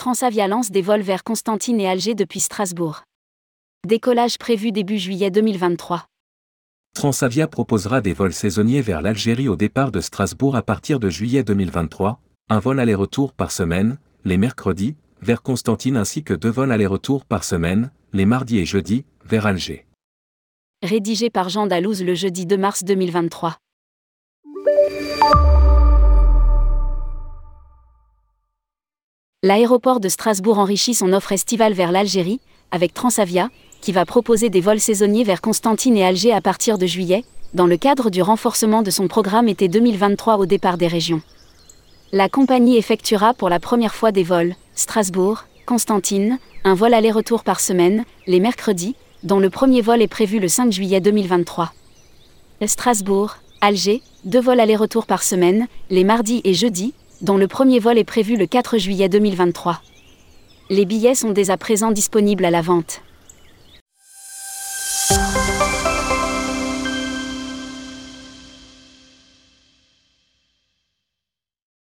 [0.00, 3.02] Transavia lance des vols vers Constantine et Alger depuis Strasbourg.
[3.86, 6.06] Décollage prévu début juillet 2023.
[6.94, 11.42] Transavia proposera des vols saisonniers vers l'Algérie au départ de Strasbourg à partir de juillet
[11.42, 12.18] 2023,
[12.48, 17.44] un vol aller-retour par semaine, les mercredis, vers Constantine ainsi que deux vols aller-retour par
[17.44, 19.86] semaine, les mardis et jeudis, vers Alger.
[20.82, 23.58] Rédigé par Jean Dalouse le jeudi 2 mars 2023.
[29.42, 32.40] L'aéroport de Strasbourg enrichit son offre estivale vers l'Algérie,
[32.72, 33.48] avec Transavia,
[33.80, 37.66] qui va proposer des vols saisonniers vers Constantine et Alger à partir de juillet, dans
[37.66, 41.22] le cadre du renforcement de son programme été 2023 au départ des régions.
[42.12, 47.60] La compagnie effectuera pour la première fois des vols, Strasbourg, Constantine, un vol aller-retour par
[47.60, 51.72] semaine, les mercredis, dont le premier vol est prévu le 5 juillet 2023.
[52.66, 57.98] Strasbourg, Alger, deux vols aller-retour par semaine, les mardis et jeudis, dont le premier vol
[57.98, 59.82] est prévu le 4 juillet 2023.
[60.70, 63.02] Les billets sont dès à présent disponibles à la vente.